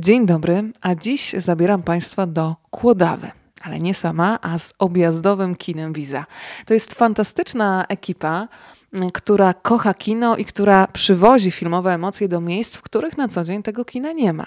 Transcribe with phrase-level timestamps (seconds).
[0.00, 3.30] Dzień dobry, a dziś zabieram Państwa do Kłodawy.
[3.62, 6.26] Ale nie sama, a z objazdowym kinem Wiza.
[6.66, 8.48] To jest fantastyczna ekipa,
[9.14, 13.62] która kocha kino i która przywozi filmowe emocje do miejsc, w których na co dzień
[13.62, 14.46] tego kina nie ma.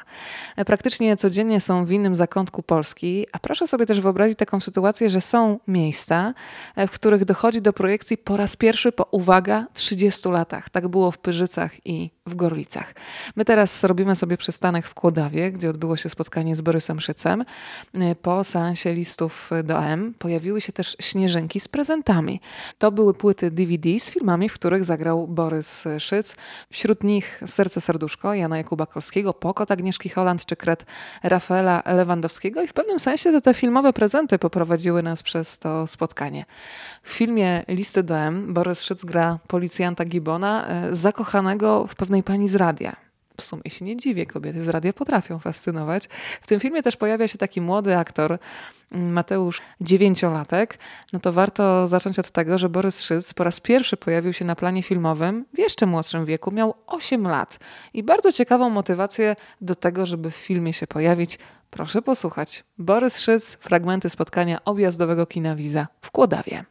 [0.66, 5.21] Praktycznie codziennie są w innym zakątku Polski, a proszę sobie też wyobrazić taką sytuację, że
[5.21, 6.34] są miejsca,
[6.77, 10.70] w których dochodzi do projekcji po raz pierwszy po, uwaga, 30 latach.
[10.70, 12.94] Tak było w Pyrzycach i w Gorlicach.
[13.36, 17.45] My teraz robimy sobie przystanek w Kłodawie, gdzie odbyło się spotkanie z Borysem Szycem.
[18.22, 22.41] Po seansie listów do M pojawiły się też śnieżynki z prezentami.
[22.78, 26.36] To były płyty DVD z filmami, w których zagrał Borys Szyc.
[26.72, 30.86] Wśród nich Serce Serduszko Jana Jakuba Kolskiego, Pokot Agnieszki Holland czy Kret
[31.23, 36.46] Rafaela Lewandowskiego i w pewnym sensie to te filmowe prezenty poprowadziły nas przez to spotkanie.
[37.04, 42.50] W filmie Listy do M Borys Szyc gra policjanta Gibona, e, zakochanego w pewnej pani
[42.50, 43.03] z radia.
[43.38, 46.08] W sumie się nie dziwię, kobiety z radia potrafią fascynować.
[46.42, 48.38] W tym filmie też pojawia się taki młody aktor,
[48.92, 50.78] mm, Mateusz Dziewięciolatek.
[51.14, 54.56] No to warto zacząć od tego, że Borys Szyc po raz pierwszy pojawił się na
[54.56, 57.59] planie filmowym w jeszcze młodszym wieku, miał 8 lat.
[57.94, 61.40] I bardzo ciekawą motywację do tego, żeby w filmie się pojawić.
[61.70, 62.64] Proszę posłuchać.
[62.78, 66.66] Borys Szyc, fragmenty spotkania objazdowego kina Wiza w Kłodawie.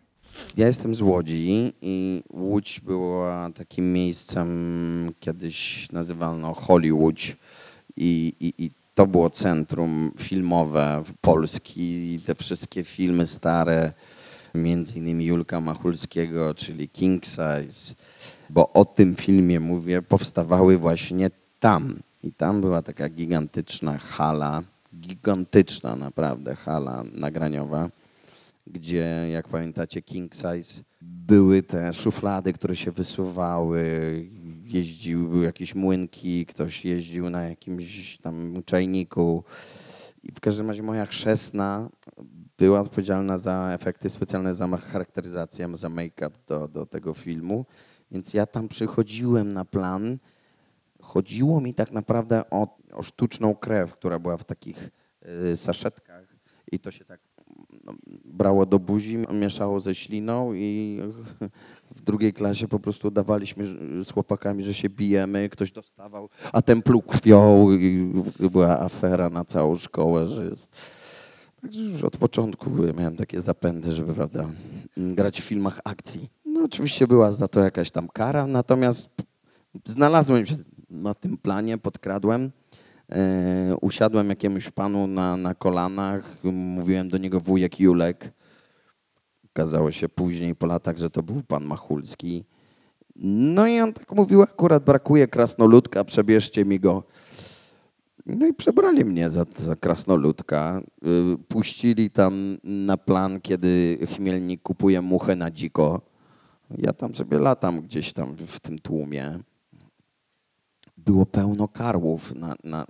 [0.56, 7.20] Ja jestem z Łodzi i Łódź była takim miejscem, kiedyś nazywano Hollywood
[7.96, 12.14] i, i, i to było centrum filmowe Polski.
[12.14, 13.92] I te wszystkie filmy stare,
[14.54, 17.94] między innymi Julka Machulskiego, czyli King Size,
[18.50, 21.98] bo o tym filmie mówię, powstawały właśnie tam.
[22.22, 24.62] I tam była taka gigantyczna hala,
[25.00, 27.88] gigantyczna naprawdę hala nagraniowa
[28.66, 33.82] gdzie, jak pamiętacie, King Size, były te szuflady, które się wysuwały,
[34.64, 39.44] jeździły, jakieś młynki, ktoś jeździł na jakimś tam czajniku.
[40.22, 41.90] I w każdym razie moja chrzestna
[42.58, 47.66] była odpowiedzialna za efekty specjalne, za charakteryzację, za make-up do, do tego filmu.
[48.10, 50.18] Więc ja tam przychodziłem na plan.
[51.00, 54.90] Chodziło mi tak naprawdę o, o sztuczną krew, która była w takich
[55.52, 56.36] y, saszetkach
[56.72, 57.20] i to się tak
[58.32, 61.00] brało do buzi, mieszało ze śliną i
[61.96, 63.64] w drugiej klasie po prostu udawaliśmy
[64.04, 68.12] z chłopakami, że się bijemy, ktoś dostawał, a ten pluł krwią i
[68.50, 70.68] była afera na całą szkołę, że jest...
[71.62, 74.48] Także już od początku miałem takie zapędy, żeby prawda,
[74.96, 76.30] grać w filmach akcji.
[76.44, 79.08] No oczywiście była za to jakaś tam kara, natomiast
[79.84, 80.56] znalazłem się
[80.90, 82.50] na tym planie, podkradłem.
[83.12, 88.32] E, usiadłem jakiemuś panu na, na kolanach, mówiłem do niego wujek Julek.
[89.54, 92.44] Okazało się później po latach, że to był pan Machulski.
[93.16, 97.02] No i on tak mówił, akurat brakuje krasnoludka, przebierzcie mi go.
[98.26, 100.82] No i przebrali mnie za, za krasnoludka.
[101.06, 106.00] Y, puścili tam na plan, kiedy Chmielnik kupuje muchę na dziko.
[106.78, 109.38] Ja tam sobie latam gdzieś tam w tym tłumie
[110.96, 112.86] było pełno karłów na, na,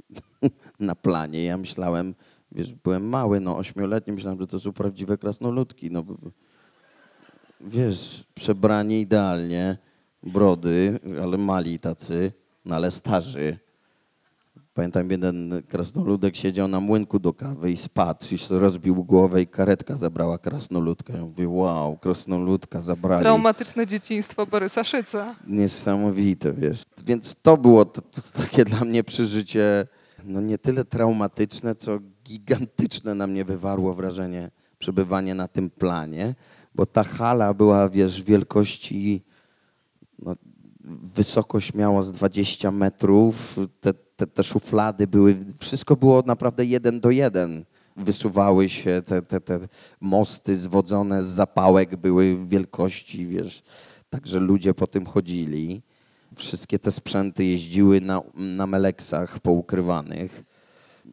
[0.80, 1.44] na planie.
[1.44, 2.14] Ja myślałem,
[2.52, 5.90] wiesz, byłem mały, no ośmioletni, myślałem, że to są prawdziwe krasnoludki.
[5.90, 6.04] No,
[7.60, 9.78] wiesz, przebrani idealnie,
[10.22, 12.32] brody, ale mali tacy,
[12.64, 13.58] no ale starzy.
[14.78, 19.96] Pamiętam, jeden krasnoludek siedział na młynku do kawy i spadł i rozbił głowę i karetka
[19.96, 21.12] zabrała krasnoludkę.
[21.12, 23.22] Ja mówię, wow, krasnoludka zabrali.
[23.22, 25.34] Traumatyczne dzieciństwo Borysa Szyca.
[25.46, 26.84] Niesamowite, wiesz.
[27.04, 29.86] Więc to było to, to takie dla mnie przeżycie,
[30.24, 36.34] no nie tyle traumatyczne, co gigantyczne na mnie wywarło wrażenie przebywanie na tym planie,
[36.74, 39.24] bo ta hala była, wiesz, wielkości,
[40.18, 40.36] no,
[41.14, 47.10] wysokość miała z 20 metrów, te te, te szuflady były, wszystko było naprawdę jeden do
[47.10, 47.64] jeden.
[47.96, 49.58] Wysuwały się te, te, te
[50.00, 53.62] mosty zwodzone z zapałek, były wielkości, wiesz,
[54.10, 55.82] także ludzie po tym chodzili.
[56.36, 60.44] Wszystkie te sprzęty jeździły na, na meleksach poukrywanych.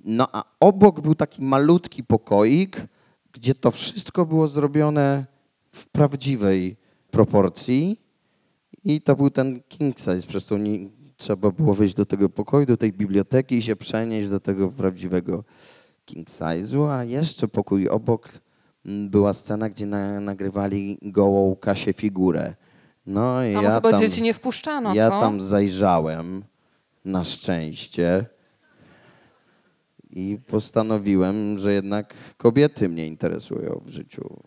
[0.06, 2.82] No a obok był taki malutki pokoik,
[3.34, 5.26] gdzie to wszystko było zrobione
[5.72, 6.78] w prawdziwej
[7.12, 8.02] proporcji.
[8.84, 10.58] I to był ten king size, przez to
[11.18, 15.44] trzeba było wejść do tego pokoju, do tej biblioteki i się przenieść do tego prawdziwego
[16.06, 18.30] king size'u, a jeszcze pokój obok
[18.86, 22.54] mm, była scena, gdzie na, nagrywali gołą Kasię figurę.
[23.06, 25.20] No i tam ja chyba tam, dzieci nie wpuszczano, Ja co?
[25.20, 26.44] tam zajrzałem,
[27.06, 28.26] na szczęście,
[30.16, 34.40] i postanowiłem, że jednak kobiety mnie interesują w życiu.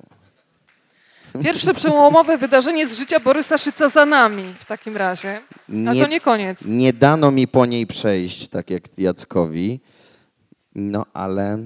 [1.45, 5.41] Pierwsze przełomowe wydarzenie z życia Borysa Szyca za nami w takim razie.
[5.89, 6.65] A to nie koniec.
[6.65, 9.81] Nie dano mi po niej przejść, tak jak Jackowi.
[10.75, 11.59] No ale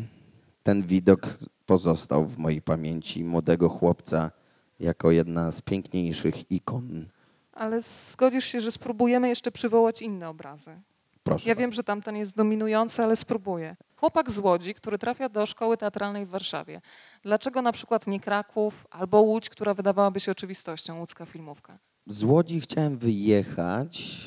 [0.62, 1.20] ten widok
[1.66, 4.30] pozostał w mojej pamięci młodego chłopca
[4.80, 7.06] jako jedna z piękniejszych ikon.
[7.52, 10.70] Ale zgodzisz się, że spróbujemy jeszcze przywołać inne obrazy.
[11.22, 11.48] Proszę.
[11.48, 11.60] Ja bardzo.
[11.60, 13.76] wiem, że tamten jest dominujący, ale spróbuję.
[13.96, 16.80] Chłopak z Łodzi, który trafia do szkoły teatralnej w Warszawie.
[17.22, 21.78] Dlaczego na przykład nie Kraków albo Łódź, która wydawałaby się oczywistością, łódzka filmówka?
[22.06, 24.18] Z Łodzi chciałem wyjechać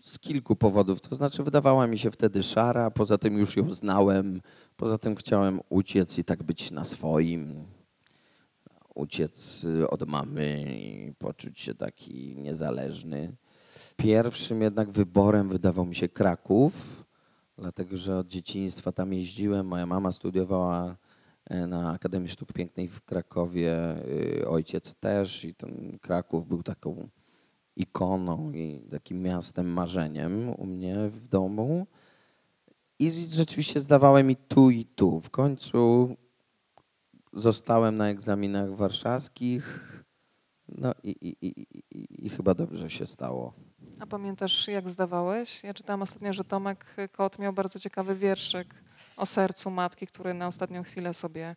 [0.00, 1.00] z kilku powodów.
[1.00, 4.40] To znaczy, wydawała mi się wtedy szara, poza tym już ją znałem,
[4.76, 7.64] poza tym chciałem uciec i tak być na swoim.
[8.94, 13.32] Uciec y, od mamy i poczuć się taki niezależny.
[14.00, 17.04] Pierwszym jednak wyborem wydawał mi się Kraków,
[17.56, 19.66] dlatego że od dzieciństwa tam jeździłem.
[19.66, 20.96] Moja mama studiowała
[21.44, 23.96] e, na Akademii Sztuk Pięknej w Krakowie,
[24.40, 27.08] y, ojciec też i ten Kraków był taką
[27.76, 31.86] ikoną i takim miastem marzeniem u mnie w domu.
[32.98, 35.20] I rzeczywiście zdawałem i tu, i tu.
[35.20, 36.08] W końcu
[37.32, 39.94] zostałem na egzaminach warszawskich.
[40.68, 43.67] No i, i, i, i chyba dobrze się stało.
[44.00, 45.64] A pamiętasz, jak zdawałeś?
[45.64, 48.74] Ja czytałam ostatnio, że Tomek Kot miał bardzo ciekawy wierszyk
[49.16, 51.56] o sercu matki, który na ostatnią chwilę sobie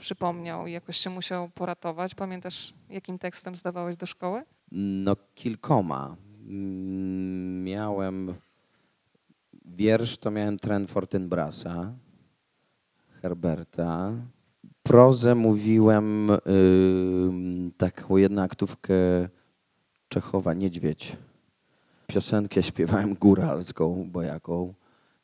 [0.00, 2.14] przypomniał i jakoś się musiał poratować.
[2.14, 4.42] Pamiętasz, jakim tekstem zdawałeś do szkoły?
[4.72, 6.16] No kilkoma.
[6.48, 8.34] Mm, Miałem
[9.64, 11.92] wiersz, to miałem Tren Fortinbrasa,
[13.22, 14.12] Herberta.
[14.82, 18.94] Prozę mówiłem ym, taką jednaktówkę
[20.08, 21.16] Czechowa, Niedźwiedź.
[22.06, 24.74] Piosenkę śpiewałem góralską, bo jaką?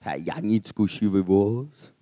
[0.01, 1.93] Hej, Janicku, siwy włos.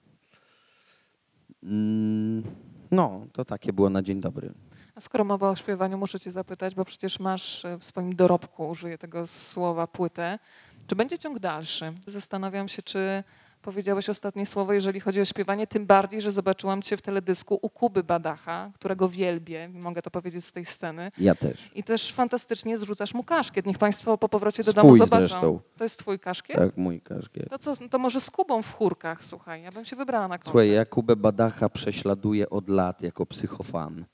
[1.63, 2.43] Mm,
[2.91, 4.53] No, to takie było na dzień dobry.
[4.95, 8.69] A skoro mowa o śpiewaniu, muszę cię zapytać, bo przecież masz e, w swoim dorobku,
[8.69, 10.39] użyję tego słowa, płytę.
[10.87, 11.93] Czy będzie ciąg dalszy?
[12.07, 13.25] Zastanawiam się, czy
[13.67, 17.71] powiedziałeś ostatnie słowo, jeżeli chodzi o śpiewanie, tym bardziej, że zobaczyłam cię w teledysku u
[17.71, 21.13] Kuby Badacha, którego wielbię, mogę to powiedzieć z tej sceny.
[21.19, 21.71] Ja też.
[21.75, 23.67] I też fantastycznie zrzucasz mu kaszkiet.
[23.67, 25.29] Niech Państwo po powrocie do Swój domu zobaczą.
[25.29, 25.61] zresztą.
[25.77, 26.57] To jest twój kaszkiet?
[26.57, 27.51] Tak, mój kaszkiet.
[27.51, 30.53] To co, to może z Kubą w chórkach, słuchaj, ja bym się wybrała na koncert.
[30.53, 34.05] Słuchaj, ja Kubę Badacha prześladuję od lat jako psychofan.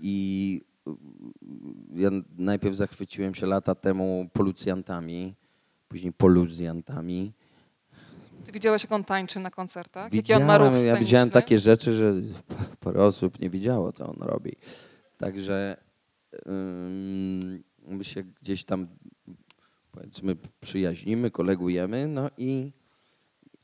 [0.00, 0.90] I y,
[1.94, 5.34] ja najpierw zachwyciłem się lata temu policjantami,
[5.88, 7.32] później poluzjantami.
[8.56, 10.12] Widziałeś, jak on tańczy na koncertach?
[10.12, 12.14] Jaki on ma ruch Widziałem, ja widziałem takie rzeczy, że
[12.84, 14.52] parę osób nie widziało, co on robi.
[15.18, 15.76] Także
[16.48, 18.86] ym, my się gdzieś tam,
[19.92, 22.72] powiedzmy, przyjaźnimy, kolegujemy, no i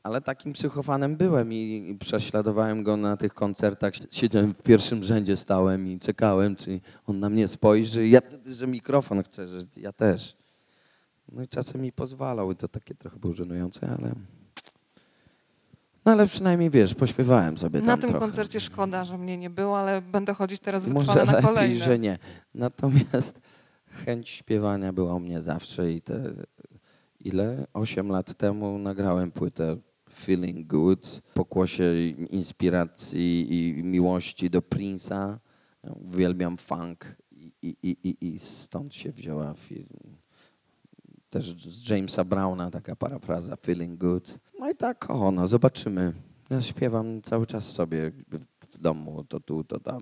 [0.03, 3.93] ale takim psychofanem byłem i, i prześladowałem go na tych koncertach.
[4.11, 8.07] Siedziałem w pierwszym rzędzie, stałem i czekałem, czy on na mnie spojrzy.
[8.07, 10.37] Ja wtedy, że mikrofon chcę, że ja też.
[11.31, 14.15] No i czasem mi pozwalał i to takie trochę było żenujące, ale...
[16.05, 18.19] No ale przynajmniej wiesz, pośpiewałem sobie Na tym trochę.
[18.19, 21.75] koncercie szkoda, że mnie nie było, ale będę chodzić teraz wytrwale na lepiej, kolejne.
[21.85, 22.17] że nie.
[22.53, 23.41] Natomiast
[24.05, 26.33] chęć śpiewania była u mnie zawsze i te
[27.19, 27.67] ile?
[27.73, 29.77] Osiem lat temu nagrałem płytę
[30.13, 31.93] Feeling Good, pokłosie
[32.29, 35.37] inspiracji i miłości do Prince'a.
[35.83, 37.15] Uwielbiam funk
[37.61, 39.87] i, i, i- i stąd się wzięła film.
[41.33, 44.39] Też z Jamesa Browna taka parafraza Feeling Good.
[44.59, 46.13] No i tak, o no, zobaczymy.
[46.49, 48.11] Ja śpiewam cały czas sobie
[48.71, 50.01] w domu, to tu, to tam.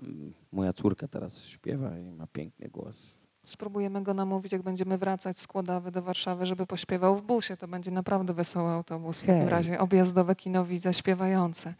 [0.52, 3.14] Moja córka teraz śpiewa i ma piękny głos.
[3.44, 7.56] Spróbujemy go namówić, jak będziemy wracać z Kłodawy do Warszawy, żeby pośpiewał w busie.
[7.56, 9.22] To będzie naprawdę wesoły autobus.
[9.22, 11.74] W takim razie objazdowe kino widza śpiewające.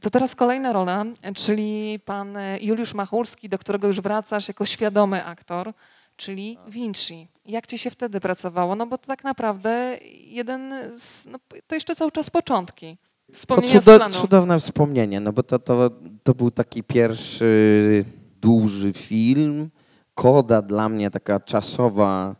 [0.00, 5.72] To teraz kolejna rola, czyli pan Juliusz Machulski, do którego już wracasz jako świadomy aktor,
[6.16, 7.28] czyli Vinci.
[7.46, 8.76] Jak ci się wtedy pracowało?
[8.76, 12.96] No bo to tak naprawdę jeden z, no, to jeszcze cały czas początki.
[13.26, 15.90] To Wspomnienia z cudo, cudowne wspomnienie, no bo to, to,
[16.24, 18.04] to był taki pierwszy
[18.40, 19.70] duży film.
[20.14, 22.36] Koda dla mnie taka czasowa,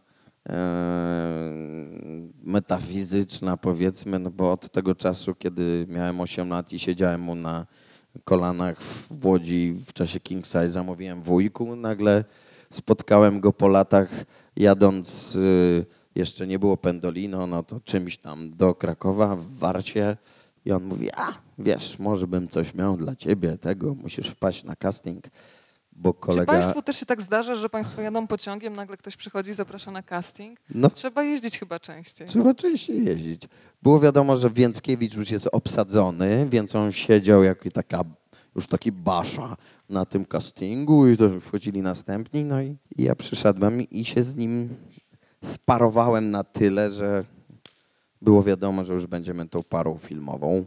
[0.48, 0.54] e,
[2.42, 7.66] metafizyczna powiedzmy, no bo od tego czasu, kiedy miałem 8 lat i siedziałem mu na
[8.24, 12.24] kolanach w Łodzi w czasie King Size, zamówiłem wujku, nagle
[12.74, 14.24] spotkałem go po latach
[14.56, 20.16] jadąc, y, jeszcze nie było Pendolino, no to czymś tam do Krakowa w Warcie
[20.64, 24.76] i on mówi, a wiesz, może bym coś miał dla ciebie, tego, musisz wpaść na
[24.76, 25.24] casting,
[25.92, 26.52] bo Czy kolega...
[26.52, 30.02] Państwu też się tak zdarza, że Państwo jadą pociągiem, nagle ktoś przychodzi i zaprasza na
[30.02, 30.60] casting?
[30.70, 32.26] No Trzeba jeździć chyba częściej.
[32.26, 33.42] Trzeba częściej jeździć.
[33.82, 38.04] Było wiadomo, że Więckiewicz już jest obsadzony, więc on siedział jak taka,
[38.56, 39.56] już taki basza
[39.88, 44.68] na tym castingu i wchodzili następni, no i, i ja przyszedłem i się z nim
[45.44, 47.24] sparowałem na tyle, że
[48.22, 50.64] było wiadomo, że już będziemy tą parą filmową.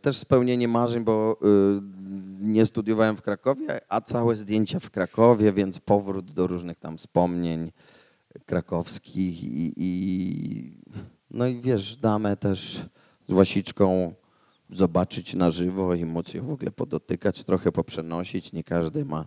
[0.00, 1.80] Też spełnienie marzeń, bo y,
[2.40, 7.72] nie studiowałem w Krakowie, a całe zdjęcia w Krakowie, więc powrót do różnych tam wspomnień
[8.46, 10.78] krakowskich i, i
[11.30, 12.82] no i wiesz, damę też
[13.28, 14.14] z Łasiczką
[14.70, 18.52] zobaczyć na żywo ją w ogóle podotykać, trochę poprzenosić.
[18.52, 19.26] Nie każdy ma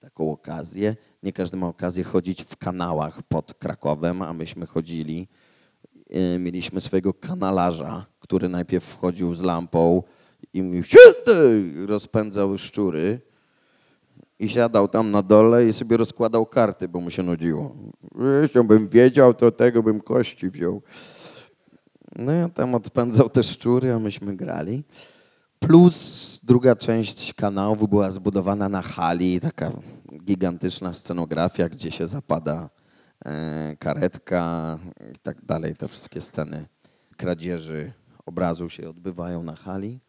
[0.00, 0.96] taką okazję.
[1.22, 5.28] Nie każdy ma okazję chodzić w kanałach pod Krakowem, a myśmy chodzili.
[6.10, 10.02] Yy, Mieliśmy swojego kanalarza, który najpierw wchodził z lampą
[10.54, 10.82] i mówił,
[11.86, 13.20] rozpędzał szczury
[14.38, 17.76] i siadał tam na dole i sobie rozkładał karty, bo mu się nudziło.
[18.42, 20.82] Jeśli bym wiedział, to tego bym kości wziął.
[22.16, 24.84] No ja tam odpędzał te szczury, a myśmy grali.
[25.58, 29.70] Plus druga część kanału była zbudowana na hali, taka
[30.24, 32.70] gigantyczna scenografia, gdzie się zapada
[33.24, 34.78] e, karetka
[35.14, 35.76] i tak dalej.
[35.76, 36.66] Te wszystkie sceny
[37.16, 37.92] kradzieży
[38.26, 40.00] obrazu się odbywają na hali.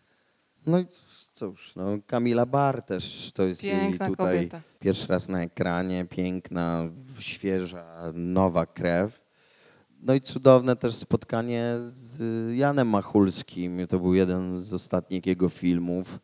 [0.67, 0.85] No i
[1.33, 4.61] cóż, no Kamila Bar też to jest jej Piękna tutaj kobieta.
[4.79, 6.83] pierwszy raz na ekranie, piękna,
[7.19, 9.22] świeża, nowa krew.
[10.05, 12.19] No i cudowne też spotkanie z
[12.55, 13.87] Janem Machulskim.
[13.87, 16.19] To był jeden z ostatnich jego filmów.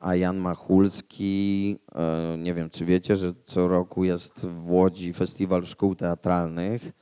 [0.00, 5.66] A Jan Machulski, e, nie wiem czy wiecie, że co roku jest w Łodzi Festiwal
[5.66, 6.92] Szkół Teatralnych.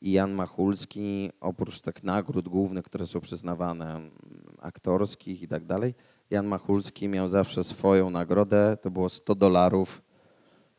[0.00, 4.00] I Jan Machulski, oprócz tych nagród głównych, które są przyznawane,
[4.58, 5.94] aktorskich i tak dalej,
[6.30, 8.76] Jan Machulski miał zawsze swoją nagrodę.
[8.82, 10.02] To było 100 dolarów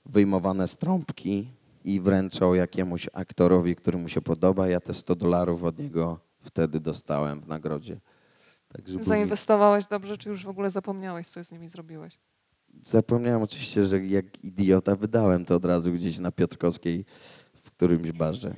[0.06, 1.57] wyjmowane z trąbki
[1.88, 4.68] i wręczał jakiemuś aktorowi, który mu się podoba.
[4.68, 8.00] Ja te 100 dolarów od niego wtedy dostałem w nagrodzie.
[8.68, 12.20] Także Zainwestowałeś dobrze, czy już w ogóle zapomniałeś, co z nimi zrobiłeś?
[12.82, 17.06] Zapomniałem oczywiście, że jak idiota wydałem to od razu gdzieś na Piotrkowskiej
[17.56, 18.56] w którymś barze.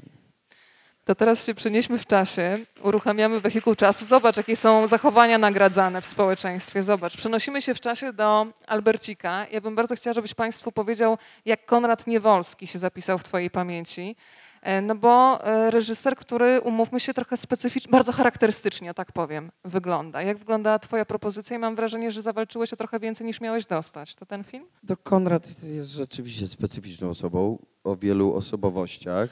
[1.10, 4.06] To teraz się przenieśmy w czasie, uruchamiamy wehikuł czasu.
[4.06, 6.84] Zobacz, jakie są zachowania nagradzane w społeczeństwie.
[6.84, 9.48] Zobacz, przenosimy się w czasie do Albercika.
[9.52, 14.16] Ja bym bardzo chciała, żebyś Państwu powiedział, jak Konrad Niewolski się zapisał w Twojej pamięci.
[14.62, 20.22] E, No bo e, reżyser, który, umówmy się, trochę specyficznie, bardzo charakterystycznie, tak powiem, wygląda.
[20.22, 21.56] Jak wygląda Twoja propozycja?
[21.56, 24.16] I mam wrażenie, że zawalczyłeś o trochę więcej niż miałeś dostać.
[24.16, 24.66] To ten film?
[24.88, 29.30] To Konrad jest rzeczywiście specyficzną osobą o wielu osobowościach.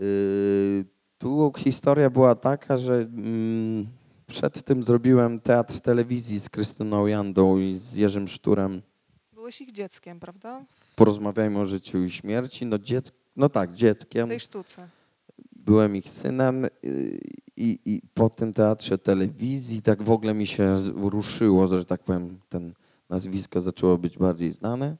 [0.00, 0.84] Yy,
[1.18, 3.86] Tu historia była taka, że mm,
[4.26, 8.82] przed tym zrobiłem teatr telewizji z Krystyną Jandą i z Jerzym Szturem.
[9.32, 10.64] Byłeś ich dzieckiem, prawda?
[10.96, 12.66] Porozmawiajmy o życiu i śmierci.
[12.66, 14.28] No, dzieck, no tak, W dzieckiem.
[14.28, 14.88] tej sztuce.
[15.56, 16.70] Byłem ich synem yy,
[17.56, 22.38] i, i po tym teatrze telewizji tak w ogóle mi się ruszyło, że tak powiem,
[22.48, 22.72] ten
[23.08, 24.96] nazwisko zaczęło być bardziej znane.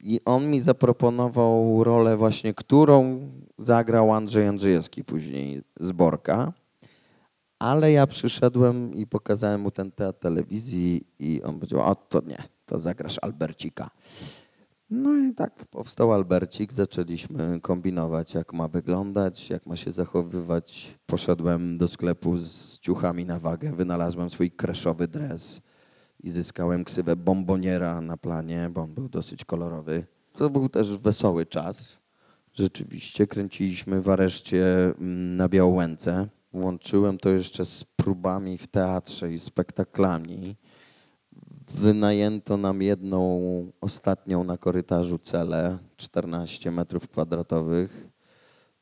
[0.00, 3.20] I on mi zaproponował rolę właśnie, którą
[3.58, 6.52] zagrał Andrzej Andrzejewski później z Borka.
[7.58, 12.42] Ale ja przyszedłem i pokazałem mu ten teatr telewizji i on powiedział, o to nie,
[12.66, 13.90] to zagrasz Albercika.
[14.90, 20.98] No i tak powstał Albercik, zaczęliśmy kombinować, jak ma wyglądać, jak ma się zachowywać.
[21.06, 25.60] Poszedłem do sklepu z ciuchami na wagę, wynalazłem swój kreszowy dres
[26.20, 30.06] i zyskałem ksywę bomboniera na planie, bo on był dosyć kolorowy.
[30.32, 31.98] To był też wesoły czas.
[32.54, 36.28] Rzeczywiście kręciliśmy w areszcie mm, na Białołęce.
[36.52, 40.56] Łączyłem to jeszcze z próbami w teatrze i spektaklami.
[41.74, 43.40] Wynajęto nam jedną
[43.80, 48.08] ostatnią na korytarzu celę, 14 metrów kwadratowych.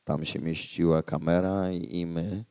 [0.05, 2.45] Tam się mieściła kamera i, my.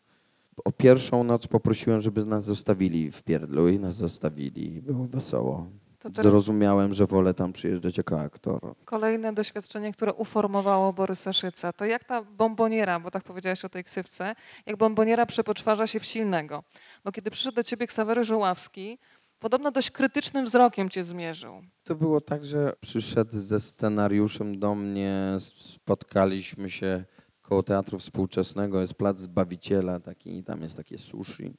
[0.65, 4.81] O pierwszą noc poprosiłem, żeby nas zostawili w Pierdlu i nas zostawili.
[4.81, 5.67] Było wesoło.
[6.13, 8.59] Zrozumiałem, że wolę tam przyjeżdżać jako aktor.
[8.85, 11.73] kolejne doświadczenie, które uformowało Borysa Szyca.
[11.73, 14.35] To jak ta bomboniera, bo tak powiedziałeś o tej ksywce,
[14.65, 16.63] jak bomboniera przepoczwarza się w silnego.
[17.03, 18.97] Bo kiedy przyszedł do ciebie Ksawery Żoławski,
[19.39, 21.61] podobno dość krytycznym wzrokiem cię zmierzył.
[21.83, 27.05] To było tak, że przyszedł ze scenariuszem do mnie, spotkaliśmy się
[27.49, 31.53] koło Teatru Współczesnego, jest Plac Zbawiciela taki, i tam jest takie sushi.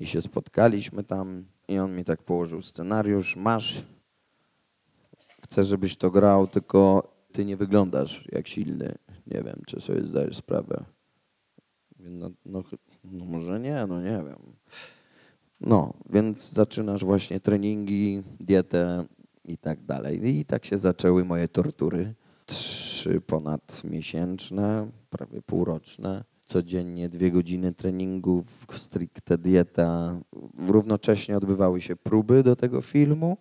[0.00, 3.82] I się spotkaliśmy tam i on mi tak położył scenariusz, masz,
[5.42, 8.94] chcę, żebyś to grał, tylko ty nie wyglądasz jak silny.
[9.26, 10.84] Nie wiem, czy sobie zdajesz sprawę.
[11.98, 12.62] No, no,
[13.04, 14.38] no może nie, no nie wiem.
[15.60, 19.06] No, więc zaczynasz właśnie treningi, dietę
[19.44, 20.28] i tak dalej.
[20.28, 22.14] I tak się zaczęły moje tortury.
[22.46, 26.24] Trzy ponad miesięczne, prawie półroczne.
[26.40, 30.20] Codziennie dwie godziny treningów, stricte dieta.
[30.58, 33.36] Równocześnie odbywały się próby do tego filmu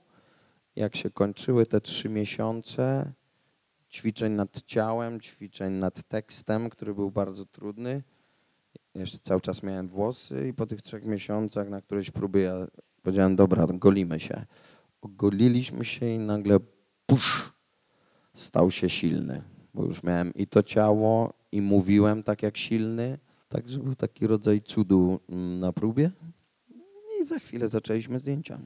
[0.80, 3.14] jak się kończyły te trzy miesiące
[3.92, 8.04] ćwiczeń nad ciałem, ćwiczeń nad tekstem, który był bardzo trudny,
[8.96, 12.68] jeszcze cały czas miałem włosy i po tych trzech miesiącach na którejś próbie ja
[13.04, 14.46] powiedziałem, dobra, golimy się.
[15.02, 16.60] Ogoliliśmy się i nagle
[17.06, 17.54] pusz,
[18.34, 19.42] stał się silny,
[19.74, 23.18] bo już miałem i to ciało i mówiłem tak jak silny,
[23.50, 26.12] także był taki rodzaj cudu mm, na próbie
[27.22, 28.60] i za chwilę zaczęliśmy zdjęcia.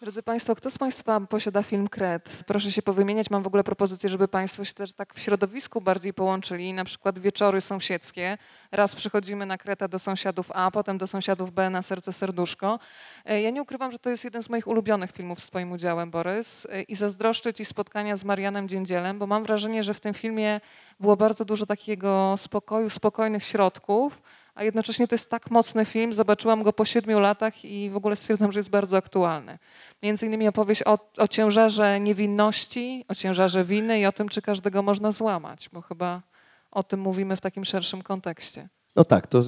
[0.00, 2.42] Drodzy Państwo, kto z Państwa posiada film Kret?
[2.46, 3.30] Proszę się powymieniać.
[3.30, 6.72] Mam w ogóle propozycję, żeby Państwo się też tak w środowisku bardziej połączyli.
[6.72, 8.38] Na przykład wieczory sąsiedzkie.
[8.72, 12.78] Raz przychodzimy na Kretę do sąsiadów A, potem do sąsiadów B na serce serduszko.
[13.24, 16.10] E, Ja nie ukrywam, że to jest jeden z moich ulubionych filmów z Twoim udziałem,
[16.10, 16.66] Borys.
[16.70, 20.60] E, I zazdroszczę Ci spotkania z Marianem Dziędzielem, bo mam wrażenie, że w tym filmie
[21.00, 24.22] było bardzo dużo takiego spokoju, spokojnych środków,
[24.54, 26.12] a jednocześnie to jest tak mocny film.
[26.12, 29.58] Zobaczyłam go po siedmiu latach i w ogóle stwierdzam, że jest bardzo aktualny.
[30.02, 34.82] Między innymi opowieść o, o ciężarze niewinności, o ciężarze winy i o tym, czy każdego
[34.82, 36.22] można złamać, bo chyba
[36.70, 38.68] o tym mówimy w takim szerszym kontekście.
[38.96, 39.42] No tak, to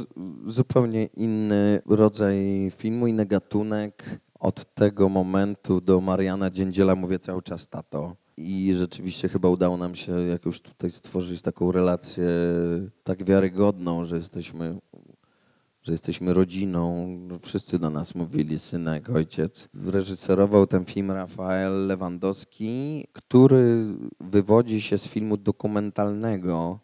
[0.47, 2.37] zupełnie inny rodzaj
[2.77, 4.21] filmu, inny gatunek.
[4.39, 8.17] Od tego momentu do Mariana Dziędziela mówię cały czas tato.
[8.37, 12.27] I rzeczywiście chyba udało nam się jakoś tutaj stworzyć taką relację
[13.05, 14.79] tak wiarygodną, że jesteśmy,
[15.83, 17.17] że jesteśmy rodziną.
[17.43, 19.69] Wszyscy do nas mówili synek, ojciec.
[19.87, 23.87] Reżyserował ten film Rafael Lewandowski, który
[24.21, 26.79] wywodzi się z filmu dokumentalnego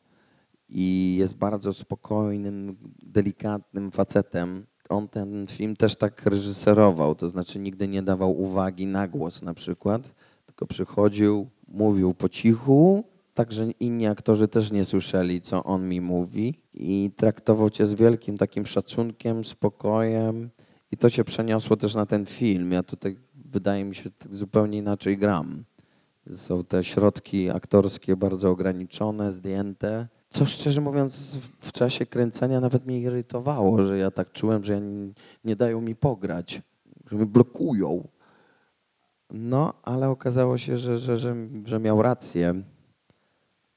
[0.68, 4.66] i jest bardzo spokojnym, delikatnym facetem.
[4.88, 9.54] On ten film też tak reżyserował, to znaczy nigdy nie dawał uwagi na głos na
[9.54, 10.10] przykład,
[10.58, 16.00] tylko przychodził, mówił po cichu, tak że inni aktorzy też nie słyszeli, co on mi
[16.00, 20.50] mówi i traktował cię z wielkim takim szacunkiem, spokojem
[20.92, 22.72] i to się przeniosło też na ten film.
[22.72, 25.64] Ja tutaj, wydaje mi się, tak zupełnie inaczej gram.
[26.34, 30.08] Są te środki aktorskie bardzo ograniczone, zdjęte.
[30.28, 34.80] Co szczerze mówiąc, w- czasie kręcenia nawet mnie irytowało, że ja tak czułem, że
[35.44, 36.62] nie dają mi pograć,
[37.10, 38.08] że mnie blokują.
[39.30, 42.62] No, ale okazało się, że, że, że, że miał rację.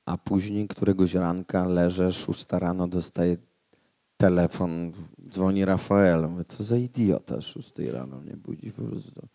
[0.06, 3.38] A później któregoś ranka leżę, szósta rano, dostaję
[4.18, 4.92] telefon,
[5.30, 6.30] dzwoni Rafael.
[6.30, 9.28] Mówię, co za idiota, szóstej rano mnie budzi po prostu.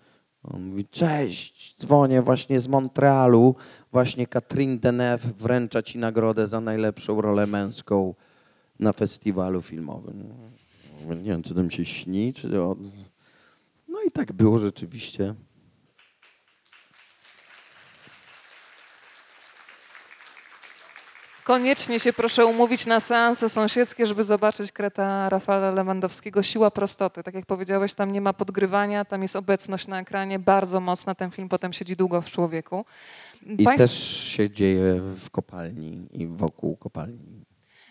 [0.42, 3.54] On mówi, cześć, dzwonię właśnie z Montrealu,
[3.92, 8.14] właśnie Catherine Deneuve wręcza ci nagrodę za najlepszą rolę męską
[8.78, 10.34] na festiwalu filmowym.
[11.02, 12.76] Mówię, Nie wiem, czy to mi się śni, czy to...
[13.88, 15.34] No i tak było rzeczywiście.
[21.46, 26.42] Koniecznie się proszę umówić na seanse sąsiedzkie, żeby zobaczyć kreta Rafała Lewandowskiego.
[26.42, 27.22] Siła prostoty.
[27.22, 31.14] Tak jak powiedziałeś, tam nie ma podgrywania, tam jest obecność na ekranie bardzo mocna.
[31.14, 32.84] Ten film potem siedzi długo w człowieku.
[33.46, 37.44] I Państw- też się dzieje w kopalni i wokół kopalni.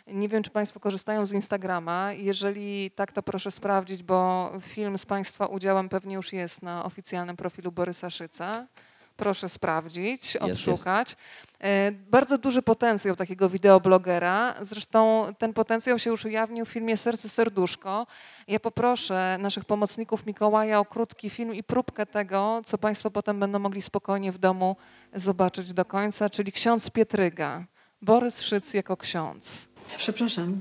[0.08, 2.14] Nie wiem, czy Państwo korzystają z Instagrama.
[2.14, 7.38] Jeżeli tak, to proszę sprawdzić, bo film z Państwa udziałem pewnie już jest na oficjalnym
[7.38, 8.68] profilu Borysa Szyca.
[9.18, 11.16] Proszę sprawdzić, odszukać.
[11.62, 14.56] E, Bardzo duży potencjał takiego wideoblogera.
[14.62, 18.08] Zresztą ten potencjał się już ujawnił w filmie Serce Serduszko.
[18.48, 23.60] Ja poproszę naszych pomocników Mikołaja o krótki film i próbkę tego, co Państwo potem będą
[23.60, 24.76] mogli spokojnie w domu
[25.14, 27.66] zobaczyć do końca, czyli ksiądz Pietryga.
[28.02, 29.68] Borys Szyc jako ksiądz.
[29.98, 30.60] Przepraszam,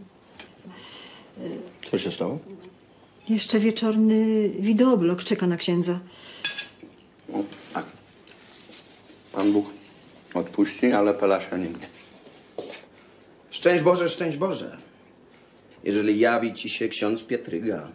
[1.91, 2.39] Co się stało?
[3.29, 5.99] jeszcze wieczorny wideoblog czeka na księdza.
[7.29, 7.39] No,
[7.75, 7.85] tak.
[9.45, 9.71] Pan Bóg
[10.35, 11.87] odpuści, ale Pelasia nigdy.
[13.51, 14.77] Szczęść Boże, szczęść Boże.
[15.83, 17.89] Jeżeli jawi ci się ksiądz Pietryga,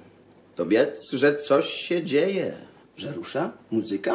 [0.56, 2.54] to wiedz, że coś się dzieje.
[2.98, 4.14] Że rusza muzyka?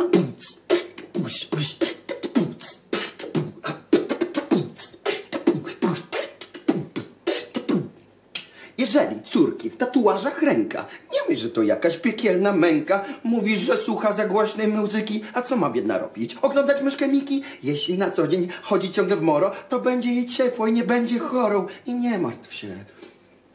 [8.79, 10.87] Jeżeli córki w tatuażach ręka,
[11.29, 13.05] myśl, że to jakaś piekielna męka.
[13.25, 16.37] Mówisz, że słucha za głośnej muzyki, a co ma biedna robić?
[16.43, 17.43] Oglądać myszkę Miki?
[17.63, 21.19] Jeśli na co dzień chodzi ciągle w moro, to będzie jej ciepło i nie będzie
[21.19, 21.67] chorą.
[21.87, 22.69] I nie martw się.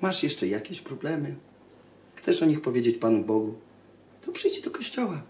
[0.01, 1.35] Masz jeszcze jakieś problemy?
[2.15, 3.53] Chcesz o nich powiedzieć Panu Bogu?
[4.25, 5.21] To przyjdź do kościoła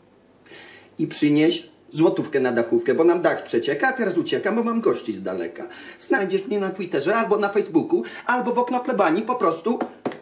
[1.00, 5.16] i przynieś złotówkę na dachówkę, bo nam dach przecieka, a teraz uciekam, bo mam gości
[5.16, 5.68] z daleka.
[6.00, 9.80] Znajdziesz mnie na Twitterze albo na Facebooku, albo w okno plebanii po prostu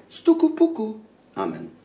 [0.10, 1.00] stuku puku.
[1.36, 1.77] Amen.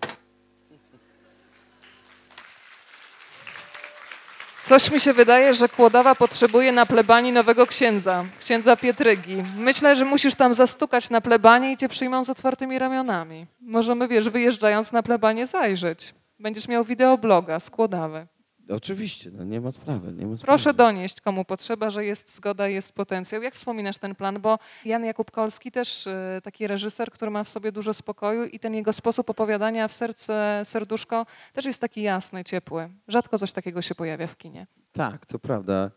[4.62, 9.36] Coś mi się wydaje, że Kłodawa potrzebuje na plebanii nowego księdza, księdza Pietrygi.
[9.56, 13.46] Myślę, że musisz tam zastukać na plebanie i cię przyjmą z otwartymi ramionami.
[13.60, 16.14] Możemy, wiesz, wyjeżdżając na plebanie zajrzeć.
[16.38, 18.26] Będziesz miał wideobloga z Kłodawy.
[18.74, 20.12] Oczywiście, no nie ma sprawy.
[20.12, 20.46] Nie ma sprawy.
[20.46, 23.42] Proszę donieść, komu potrzeba, że jest zgoda, jest potencjał.
[23.42, 24.40] Jak wspominasz ten plan?
[24.40, 28.58] Bo Jan Jakub Kolski też y, taki reżyser, który ma w sobie dużo spokoju i
[28.58, 32.88] ten jego sposób opowiadania w serce, serduszko też jest taki jasny, ciepły.
[33.08, 34.66] Rzadko coś takiego się pojawia w kinie.
[34.92, 35.90] Tak, to prawda.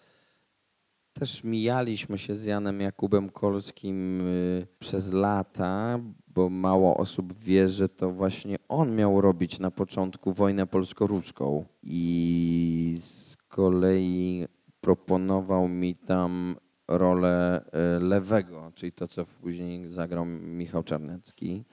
[1.14, 6.00] Też mijaliśmy się z Janem Jakubem Kolskim y, przez lata,
[6.36, 11.66] bo mało osób wie, że to właśnie on miał robić na początku wojnę polsko-ruską.
[11.84, 14.46] I z kolei
[14.82, 16.56] proponował mi tam
[16.88, 17.66] rolę
[17.98, 21.64] y, lewego, czyli to, co później zagrał Michał Czarnecki.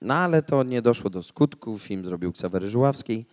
[0.00, 1.78] No ale to nie doszło do skutku.
[1.78, 3.26] Film zrobił Ksawery Żuławski.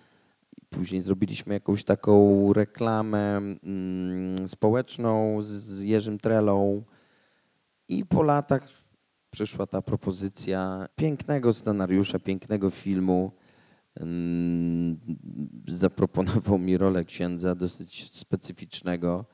[0.70, 6.84] Później zrobiliśmy jakąś taką reklamę mm, społeczną z- z Jerzym Trelą
[7.90, 8.68] i po latach
[9.34, 13.32] przyszła ta propozycja pięknego scenariusza, pięknego filmu.
[13.96, 14.98] Mm,
[15.68, 19.26] Zaproponował mi rolę księdza dosyć specyficznego,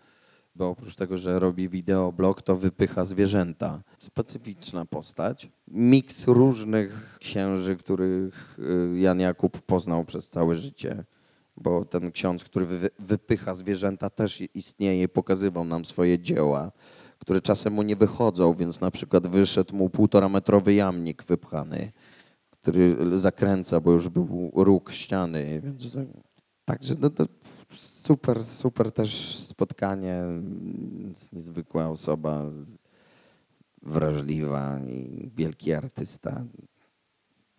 [0.56, 3.82] bo oprócz tego, że robi wideoblog, to wypycha zwierzęta.
[4.00, 5.52] Specyficzna postać.
[5.68, 11.04] Miks różnych księży, których y, Jan Jakub poznał przez całe życie
[11.62, 16.72] bo ten ksiądz, który wy, wypycha zwierzęta, też istnieje, pokazywał nam swoje dzieła,
[17.19, 21.91] które czasem mu nie wychodzą, więc na przykład wyszedł mu półtora metrowy jamnik wypchany,
[22.49, 25.97] który zakręca, bo już był róg ściany, więc
[26.65, 27.25] także no, to
[27.75, 30.23] super, super też spotkanie,
[31.34, 32.45] niezwykła osoba,
[33.82, 36.45] wrażliwa i wielki artysta.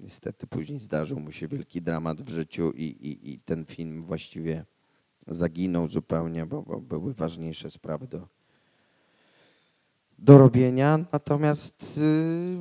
[0.00, 4.64] Niestety później zdarzył mu się wielki dramat w życiu i, i, i ten film właściwie
[5.26, 8.28] zaginął zupełnie, bo, bo były ważniejsze sprawy do,
[10.20, 10.98] do robienia.
[11.12, 12.58] Natomiast y,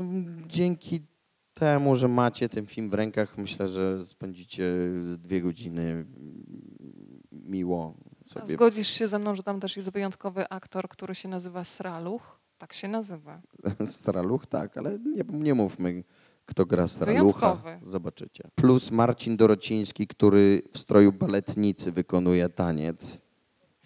[0.48, 1.02] dzięki
[1.54, 4.74] temu, że macie ten film w rękach, myślę, że spędzicie
[5.17, 6.06] dwie godziny mm,
[7.32, 7.93] miło
[8.26, 8.48] A sobie.
[8.48, 12.39] zgodzisz się ze mną, że tam też jest wyjątkowy aktor, który się nazywa Sraluch?
[12.58, 13.41] Tak się nazywa.
[13.86, 16.04] Straluch, tak, ale nie, nie mówmy,
[16.45, 17.56] kto gra Stralucha.
[17.56, 17.91] Wyjątkowy.
[17.91, 18.43] Zobaczycie.
[18.56, 23.17] Plus Marcin Dorociński, który w stroju baletnicy wykonuje taniec.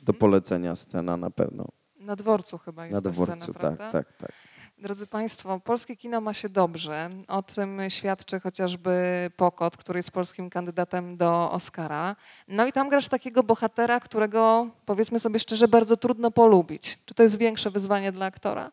[0.03, 1.67] Do polecenia scena na pewno.
[2.03, 3.91] Na dworcu chyba jest Na ta dworcu, scena, tak, prawda?
[3.91, 4.31] tak, tak.
[4.77, 7.09] Drodzy Państwo, polskie kino ma się dobrze.
[7.27, 8.91] O tym świadczy chociażby
[9.37, 12.15] Pokot, który jest polskim kandydatem do Oscara.
[12.47, 16.99] No i tam grasz takiego bohatera, którego powiedzmy sobie szczerze, bardzo trudno polubić.
[17.05, 18.71] Czy to jest większe wyzwanie dla aktora?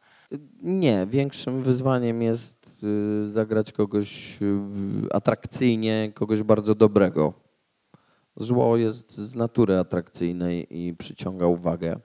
[0.62, 2.84] Nie, większym wyzwaniem jest
[3.26, 7.32] y, zagrać kogoś y, atrakcyjnie, kogoś bardzo dobrego.
[8.36, 12.00] Zło jest z natury atrakcyjnej i przyciąga uwagę.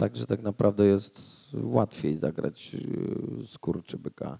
[0.00, 1.20] Także tak naprawdę jest
[1.54, 4.38] łatwiej zagrać y, skurczybyka.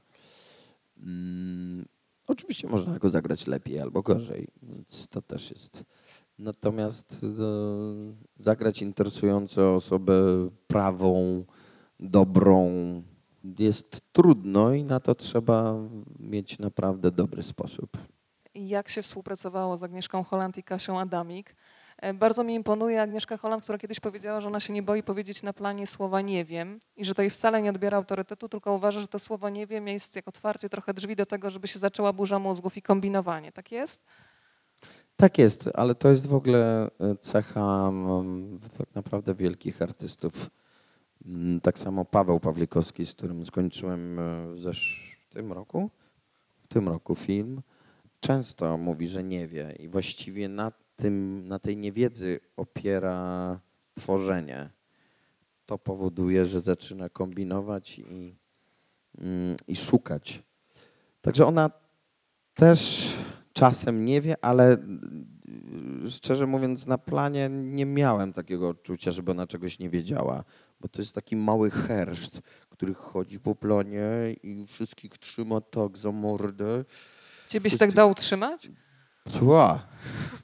[0.96, 1.86] Mm,
[2.28, 5.84] oczywiście można go zagrać lepiej albo gorzej, więc to też jest.
[6.38, 10.14] Natomiast y, zagrać interesującą osobę
[10.66, 11.44] prawą,
[11.98, 12.70] dobrą
[13.58, 15.74] jest trudno i na to trzeba
[16.18, 17.96] mieć naprawdę dobry sposób.
[18.54, 21.56] Jak się współpracowało z Agnieszką Holland i Kasią Adamik?
[22.00, 25.42] E, Bardzo mi imponuje Agnieszka Holland, która kiedyś powiedziała, że ona się nie boi powiedzieć
[25.42, 29.00] na planie słowa nie wiem i że to jej wcale nie odbiera autorytetu, tylko uważa,
[29.00, 32.12] że to słowo nie wiem jest jak otwarcie trochę drzwi do tego, żeby się zaczęła
[32.12, 33.52] burza mózgów i kombinowanie.
[33.52, 34.04] Tak jest?
[35.16, 37.92] Tak jest, ale to jest w ogóle e, cecha
[38.78, 40.50] tak naprawdę wielkich artystów.
[41.26, 44.22] Mm, Tak samo Paweł Pawlikowski, z którym skończyłem e,
[44.54, 45.90] w, zesz- w tym roku,
[46.62, 47.62] w tym roku film,
[48.20, 53.60] często mówi, że nie wie i właściwie na, tym, na tej niewiedzy opiera
[53.94, 54.70] tworzenie.
[55.66, 58.36] To powoduje, że zaczyna kombinować i,
[59.18, 60.42] mm, i szukać.
[61.20, 61.70] Także ona
[62.54, 63.08] też
[63.52, 64.74] czasem nie wie, ale
[66.04, 70.44] y, szczerze mówiąc, na planie nie miałem takiego odczucia, żeby ona czegoś nie wiedziała,
[70.80, 74.08] bo to jest taki mały herszt, który chodzi po planie
[74.42, 76.84] i wszystkich trzyma tak za mordę.
[77.48, 78.70] Ciebie się Wszyscy- tak dało utrzymać?
[79.38, 79.86] Tła.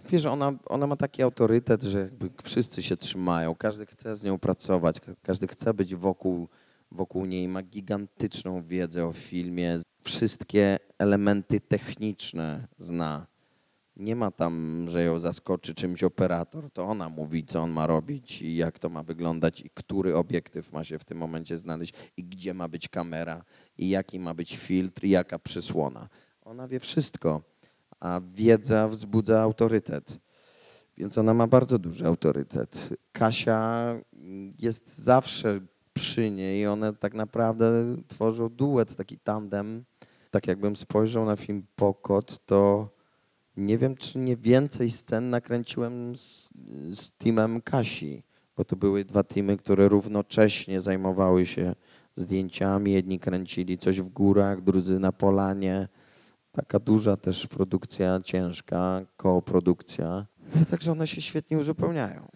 [0.09, 4.39] Wiesz, ona, ona ma taki autorytet, że jakby wszyscy się trzymają, każdy chce z nią
[4.39, 6.49] pracować, ka- każdy chce być wokół,
[6.93, 13.27] wokół niej, ma gigantyczną wiedzę o filmie, wszystkie elementy techniczne zna.
[13.97, 18.43] Nie ma tam, że ją zaskoczy czymś operator, to ona mówi, co on ma robić
[18.43, 22.25] i jak to ma wyglądać i który obiektyw ma się w tym momencie znaleźć i
[22.25, 23.45] gdzie ma być kamera
[23.79, 26.09] i jaki ma być filtr i jaka przysłona.
[26.43, 27.43] Ona wie wszystko
[28.01, 30.19] a wiedza wzbudza autorytet.
[30.97, 32.89] Więc ona ma bardzo duży autorytet.
[33.13, 33.95] Kasia
[34.59, 35.61] jest zawsze
[35.93, 39.85] przy niej i one tak naprawdę tworzą duet, taki tandem.
[40.31, 42.89] Tak jakbym spojrzał na film Pokot, to
[43.57, 46.51] Nie wiem, czy nie więcej scen nakręciłem z,
[46.93, 48.23] z teamem Kasi,
[48.57, 51.75] bo to były dwa teamy, które równocześnie zajmowały się
[52.17, 52.93] zdjęciami.
[52.93, 55.89] Jedni kręcili coś w górach, drudzy na polanie.
[56.57, 60.27] Taka duża też produkcja, ciężka, kooprodukcja.
[60.71, 62.29] Także one się świetnie uzupełniają.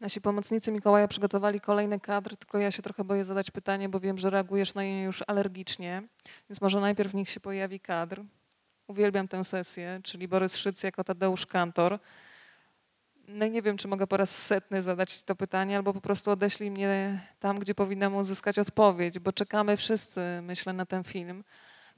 [0.00, 4.18] Nasi pomocnicy Mikołaja przygotowali kolejny kadr, tylko ja się trochę boję zadać pytanie, bo wiem,
[4.18, 6.02] że reagujesz na nie już alergicznie,
[6.50, 8.22] więc może najpierw niech się pojawi kadr.
[8.86, 11.98] Uwielbiam tę sesję, czyli Borys Szyc jako Tadeusz Kantor.
[13.28, 16.30] No i nie wiem, czy mogę po raz setny zadać to pytanie, albo po prostu
[16.30, 21.44] odeślij mnie tam, gdzie powinnam uzyskać odpowiedź, bo czekamy wszyscy, myślę, na ten film.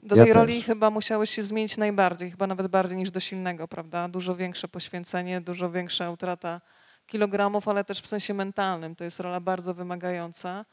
[0.02, 0.64] Do Ja tej roli też.
[0.64, 4.08] chyba musiałeś się zmienić najbardziej, chyba nawet bardziej niż do silnego, prawda?
[4.08, 6.60] Dużo większe poświęcenie, dużo większa utrata
[7.06, 8.96] kilogramów, ale też w sensie mentalnym.
[8.96, 10.64] To jest rola bardzo wymagająca.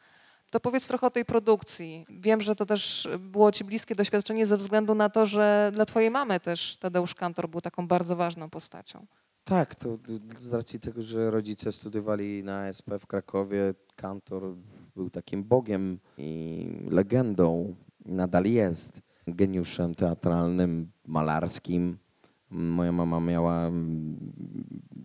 [0.51, 2.05] To powiedz trochę o tej produkcji.
[2.09, 6.12] Wiem, że to też było ci bliskie doświadczenie ze względu na to, że dla twojej
[6.12, 9.05] mamy też Tadeusz Kantor był taką bardzo ważną postacią.
[9.43, 9.97] Tak, to
[10.38, 14.55] z racji tego, że rodzice studiowali na SP w Krakowie, Kantor
[14.95, 21.97] był takim bogiem i legendą, nadal jest geniuszem teatralnym, malarskim.
[22.51, 24.17] Moja mama miała mm,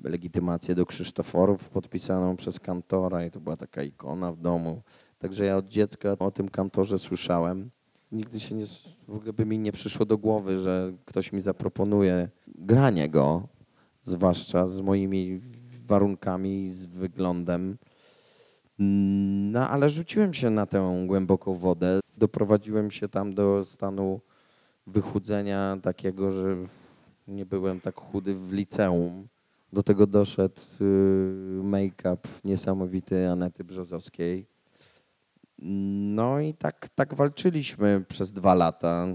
[0.05, 4.83] legitymację do Krzysztoforów podpisaną przez Kantora i to była taka ikona w domu.
[5.19, 7.71] Także ja od dziecka o tym Kantorze słyszałem.
[8.13, 8.67] Nigdy się nie,
[9.09, 13.49] w ogóle by mi nie przyszło do głowy, że ktoś mi zaproponuje granie go,
[14.03, 15.41] zwłaszcza z moimi
[15.87, 17.79] warunkami, z wyglądem.
[18.79, 22.01] No, ale rzuciłem się na tę głęboką wodę.
[22.19, 24.21] Doprowadziłem się tam do stanu
[24.87, 26.57] wychudzenia takiego, że
[27.29, 29.29] nie byłem tak chudy w liceum.
[29.73, 30.85] Do tego doszedł y,
[31.63, 34.47] make-up niesamowity Anety Brzozowskiej.
[35.59, 39.07] No i tak, tak walczyliśmy przez dwa lata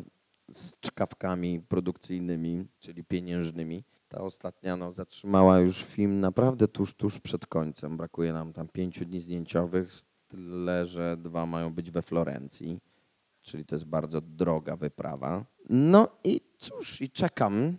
[0.51, 3.83] z czkawkami produkcyjnymi, czyli pieniężnymi.
[4.07, 7.97] Ta ostatnia no, zatrzymała już film naprawdę tuż, tuż przed końcem.
[7.97, 9.91] Brakuje nam tam pięciu dni zdjęciowych,
[10.27, 12.79] tyle że dwa mają być we Florencji,
[13.43, 15.45] czyli to jest bardzo droga wyprawa.
[15.69, 17.77] No i cóż, i czekam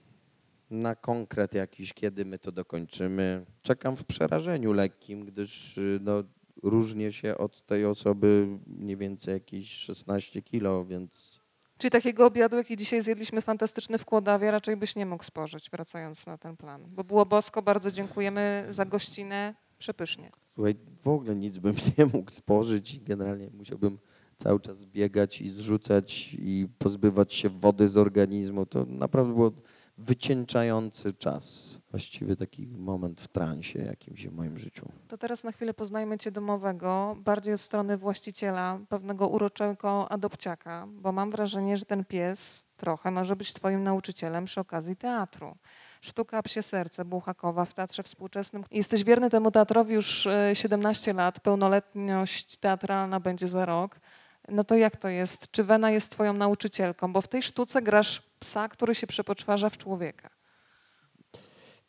[0.71, 3.47] na konkret jakiś, kiedy my to dokończymy.
[3.63, 6.23] Czekam w przerażeniu lekkim, gdyż y, no,
[6.63, 11.45] różnię się od tej osoby mniej więcej jakieś 16 kilo, więc
[11.79, 16.27] Czyli takiego obiadu, jaki dzisiaj zjedliśmy fantastyczny w Kłodawie, raczej byś nie mógł spożyć, wracając
[16.27, 16.85] na ten plan.
[16.89, 20.31] Bo było bosko, bardzo dziękujemy za gościnę, przepysznie.
[20.55, 23.99] Słuchaj, w ogóle nic bym nie mógł spożyć i generalnie musiałbym
[24.37, 28.67] cały czas biegać i zrzucać i pozbywać się wody z organizmu.
[28.67, 29.53] To naprawdę było
[29.99, 31.77] wycieńczający czas.
[31.91, 34.89] Właściwie taki moment w transie jakimś w moim życiu.
[35.09, 41.13] To teraz na chwilę poznajmy Cię domowego, bardziej od strony właściciela, pewnego uroczego adopciaka, bo
[41.13, 45.57] mam wrażenie, że ten pies trochę może być Twoim nauczycielem przy okazji teatru.
[46.01, 48.65] Sztuka Psie Serce Buchakowa w Teatrze Współczesnym.
[48.71, 54.01] Jesteś wierny temu teatrowi już e, 17 lat, pełnoletność teatralna będzie za rok.
[54.49, 55.51] No to jak to jest?
[55.51, 57.13] Czy Wena jest Twoją nauczycielką?
[57.13, 60.31] Bo w tej sztuce grasz psa, który się przepoczwarza w człowieka.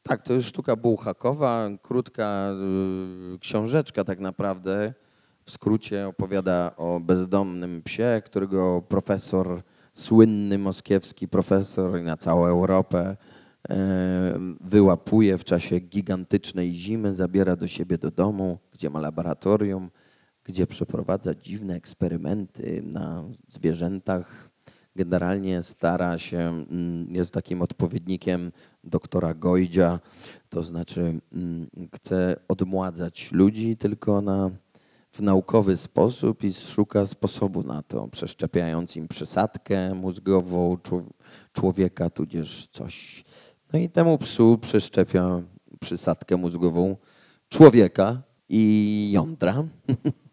[0.03, 2.51] Tak, to jest sztuka bułhakowa, krótka
[3.35, 4.93] y, książeczka tak naprawdę.
[5.45, 9.61] W skrócie opowiada o bezdomnym psie, którego profesor,
[9.93, 13.17] słynny moskiewski profesor na całą Europę
[13.69, 13.75] e,
[14.61, 19.89] wyłapuje w czasie gigantycznej zimy, zabiera do siebie do domu, gdzie ma laboratorium,
[20.45, 24.49] gdzie przeprowadza dziwne eksperymenty na zwierzętach.
[24.95, 28.51] Generalnie stara się, mm, jest takim odpowiednikiem
[28.83, 29.99] doktora Gojdzia,
[30.49, 34.51] to znaczy mm, chce odmładzać ludzi tylko na,
[35.11, 41.09] w naukowy sposób i szuka sposobu na to, przeszczepiając im przysadkę mózgową czł-
[41.53, 43.23] człowieka, tudzież coś.
[43.73, 45.41] No i temu psu przeszczepia
[45.79, 46.95] przysadkę mózgową
[47.49, 49.63] człowieka i jądra.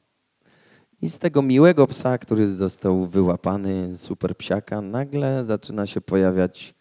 [1.03, 6.75] I z tego miłego psa, który został wyłapany, super psiaka, nagle zaczyna się pojawiać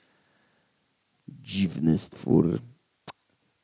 [1.27, 2.60] dziwny stwór,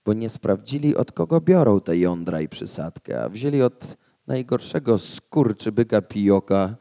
[0.06, 6.02] bo nie sprawdzili od kogo biorą te jądra i przysadkę, a wzięli od najgorszego skurczybyka
[6.02, 6.76] pijoka,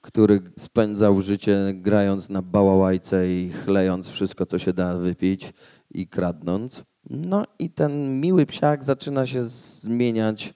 [0.00, 5.52] który spędzał życie grając na bałałajce i chlejąc wszystko, co się da wypić
[5.90, 6.82] i kradnąc.
[7.10, 10.54] No i ten miły psiak zaczyna się zmieniać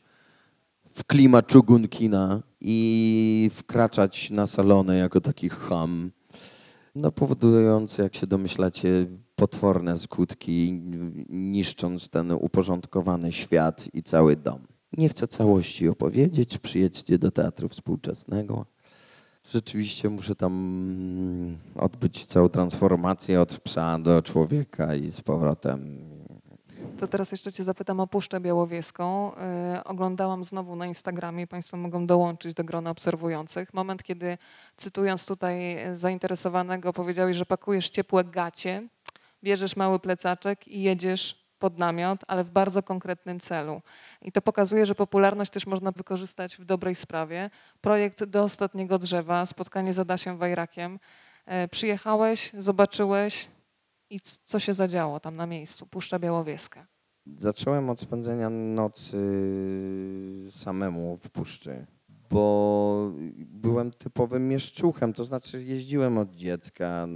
[0.92, 6.10] w klimat Czugunkina i wkraczać na salony jako taki ham,
[6.94, 7.12] no
[7.98, 10.82] jak się domyślacie, potworne skutki,
[11.28, 14.66] niszcząc ten uporządkowany świat i cały dom.
[14.96, 18.66] Nie chcę całości opowiedzieć, przyjedźcie do Teatru Współczesnego.
[19.50, 25.98] Rzeczywiście muszę tam mm, odbyć całą transformację od psa do człowieka i z powrotem.
[27.00, 29.32] To teraz jeszcze Cię zapytam o Puszczę Białowieską.
[29.74, 33.74] Yy, oglądałam znowu na Instagramie, Państwo mogą dołączyć do grona obserwujących.
[33.74, 34.38] Moment, kiedy
[34.76, 38.88] cytując tutaj zainteresowanego, powiedziałeś, że pakujesz ciepłe gacie,
[39.44, 43.82] bierzesz mały plecaczek i jedziesz pod namiot, ale w bardzo konkretnym celu.
[44.22, 47.50] I to pokazuje, że popularność też można wykorzystać w dobrej sprawie.
[47.80, 50.98] Projekt do ostatniego drzewa, spotkanie z Adasiem Wajrakiem.
[51.46, 53.48] Yy, przyjechałeś, zobaczyłeś,
[54.10, 56.86] i co się zadziało tam na miejscu, Puszcza Białowieska?
[57.36, 59.16] Zacząłem od spędzenia nocy
[60.50, 61.86] samemu w puszczy,
[62.30, 67.08] bo byłem typowym mieszczuchem, to znaczy jeździłem od dziecka.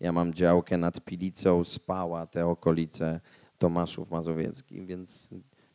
[0.00, 3.20] Ja mam działkę nad Pilicą, Spała, te okolice
[3.58, 5.28] Tomaszów Mazowieckich, więc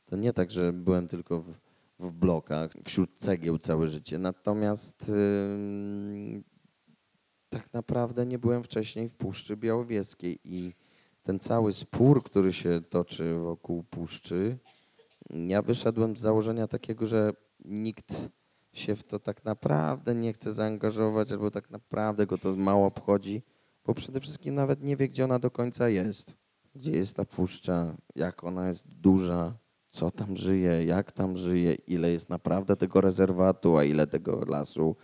[0.05, 1.53] to nie tak, że byłem tylko w,
[1.99, 4.17] w blokach, wśród cegieł całe życie.
[4.17, 6.43] Natomiast yy,
[7.51, 10.73] tak naprawdę nie byłem wcześniej w Puszczy Białowieskiej i
[11.23, 14.57] ten cały spór, który się toczy wokół Puszczy,
[15.29, 17.33] ja wyszedłem z założenia takiego, że
[17.65, 18.29] nikt
[18.73, 23.41] się w to tak naprawdę nie chce zaangażować, albo tak naprawdę go to mało obchodzi,
[23.85, 26.33] bo przede wszystkim nawet nie wie, gdzie ona do końca jest.
[26.75, 29.53] Gdzie jest ta puszcza, jak ona jest duża,
[29.89, 34.95] co tam żyje, jak tam żyje, ile jest naprawdę tego rezerwatu, a ile tego lasu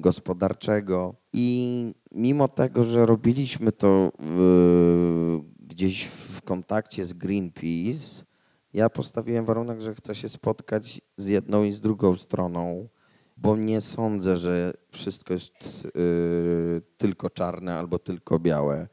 [0.00, 1.14] gospodarczego.
[1.32, 8.24] I mimo tego, że robiliśmy to w, gdzieś w kontakcie z Greenpeace,
[8.72, 12.88] ja postawiłem warunek, że chcę się spotkać z jedną i z drugą stroną,
[13.36, 18.88] bo nie sądzę, że wszystko jest y, tylko czarne albo tylko białe.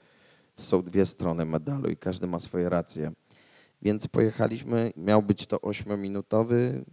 [0.56, 3.12] Są dwie strony medalu i każdy ma swoje racje.
[3.82, 6.86] Więc pojechaliśmy, miał być to ośmiominutowy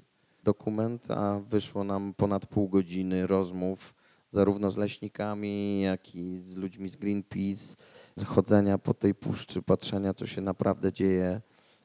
[0.46, 3.94] dokument, a wyszło nam ponad pół godziny rozmów
[4.32, 7.76] zarówno z leśnikami, jak i z ludźmi z Greenpeace,
[8.24, 11.40] chodzenia po tej puszczy, patrzenia, co się naprawdę dzieje,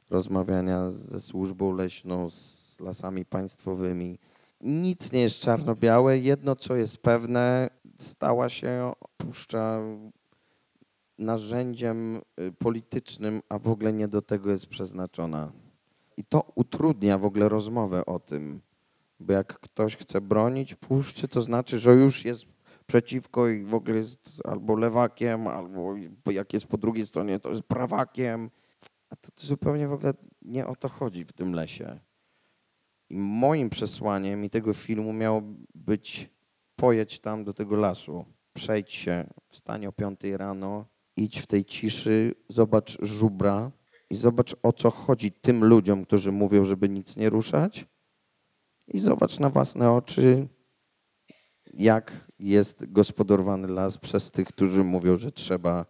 [0.10, 4.19] rozmawiania ze służbą leśną, z lasami państwowymi.
[4.62, 6.19] Nic nie jest czarno-białe.
[6.19, 9.80] Jedno, co jest pewne, stała się puszcza
[11.17, 12.21] narzędziem
[12.60, 15.52] politycznym, a w ogóle nie do tego jest przeznaczona.
[16.22, 18.62] I to utrudnia w ogóle rozmowę o tym.
[19.20, 22.46] Bo jak ktoś chce bronić puszczy, to znaczy, że już jest
[22.86, 25.96] przeciwko i w ogóle jest albo lewakiem, albo
[26.32, 28.50] jak jest po drugiej stronie, to jest prawakiem.
[29.10, 32.00] A to zupełnie w ogóle nie o to chodzi w tym lesie.
[33.10, 35.42] I moim przesłaniem i tego filmu miało
[35.76, 36.30] być
[36.76, 42.36] pojedź tam do tego lasu, przejdź się, wstań o 5 rano, idź w tej ciszy,
[42.50, 43.72] zobacz żubra,
[44.12, 47.86] i zobacz o co chodzi tym ludziom, którzy mówią, żeby nic nie ruszać.
[48.88, 50.47] I zobacz na własne oczy,
[51.74, 55.86] jak jest gospodarowany las przez tych, którzy mówią, że trzeba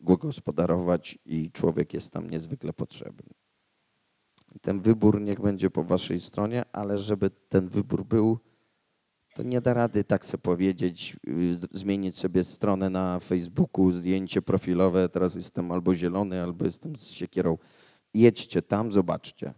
[0.00, 3.30] go gospodarować i człowiek jest tam niezwykle potrzebny.
[4.60, 8.38] Ten wybór niech będzie po waszej stronie, ale żeby ten wybór był,
[9.34, 15.08] to nie da rady tak sobie powiedzieć, y, zmienić sobie stronę na Facebooku, zdjęcie profilowe,
[15.08, 17.58] teraz jestem albo zielony, albo jestem z siekierą.
[18.14, 19.54] Jedźcie tam, zobaczcie.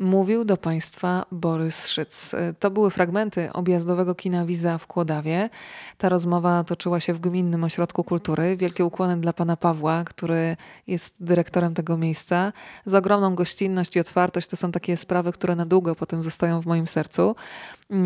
[0.00, 2.34] Mówił do Państwa Borys Szyc.
[2.58, 5.50] To były fragmenty objazdowego kina Wiza w Kłodawie.
[5.98, 8.56] Ta rozmowa toczyła się w Gminnym Ośrodku Kultury.
[8.56, 10.56] Wielkie ukłony dla Pana Pawła, który
[10.86, 12.52] jest dyrektorem tego miejsca.
[12.86, 16.66] Za ogromną gościnność i otwartość to są takie sprawy, które na długo potem zostają w
[16.66, 17.36] moim sercu.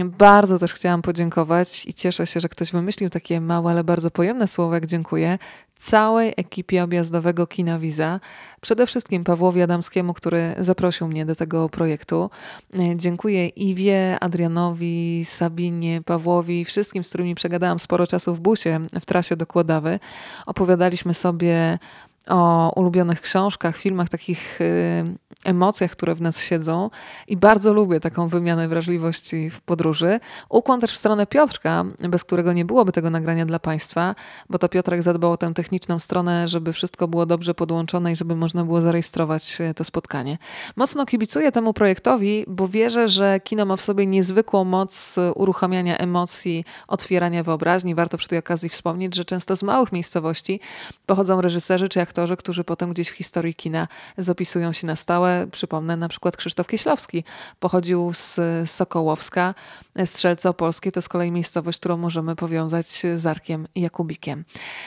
[0.04, 4.48] Bardzo też chciałam podziękować i cieszę się, że ktoś wymyślił takie małe, ale bardzo pojemne
[4.48, 5.38] słowo, jak dziękuję,
[5.76, 8.20] całej ekipie objazdowego Kina Wiza.
[8.60, 11.68] Przede wszystkim Pawłowi Adamskiemu, który zaprosił mnie do tego.
[12.96, 19.36] Dziękuję Iwie, Adrianowi, Sabinie, Pawłowi, wszystkim, z którymi przegadałam sporo czasu w busie w trasie
[19.36, 19.98] do Kłodawy.
[20.46, 21.78] Opowiadaliśmy sobie
[22.28, 25.04] o ulubionych książkach, filmach, takich y,
[25.44, 26.90] emocjach, które w nas siedzą
[27.28, 30.20] i bardzo lubię taką wymianę wrażliwości w podróży.
[30.48, 34.14] Ukłon też w stronę Piotrka, bez którego nie byłoby tego nagrania dla Państwa,
[34.50, 38.36] bo to Piotrek zadbał o tę techniczną stronę, żeby wszystko było dobrze podłączone i żeby
[38.36, 40.38] można było zarejestrować e, to spotkanie.
[40.76, 46.64] Mocno kibicuję temu projektowi, bo wierzę, że kino ma w sobie niezwykłą moc uruchamiania emocji,
[46.88, 47.94] otwierania wyobraźni.
[47.94, 50.60] Warto przy tej okazji wspomnieć, że często z małych miejscowości
[51.06, 53.88] pochodzą reżyserzy czy aktorzy, którzy potem gdzieś w historii kina
[54.18, 57.24] zapisują się na stałe przypomnę, na przykład Krzysztof Kieślowski
[57.60, 59.54] pochodził z Sokołowska.
[60.04, 64.44] Strzelce Opolskie to z kolei miejscowość, którą możemy powiązać z Arkiem Jakubikiem.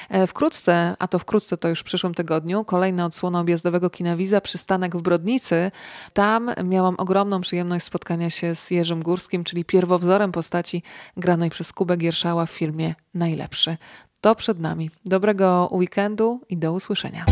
[0.09, 4.41] E, Wkrótce, a to wkrótce to już w przyszłym tygodniu, kolejna odsłona objazdowego kina Wiza,
[4.41, 5.71] przystanek w Brodnicy.
[6.13, 10.83] Tam miałam ogromną przyjemność spotkania się z Jerzym Górskim, czyli pierwowzorem postaci
[11.17, 13.77] granej przez Kubę Gierszała w filmie Najlepszy.
[14.21, 14.89] To przed nami.
[15.05, 17.25] Dobrego weekendu i do usłyszenia.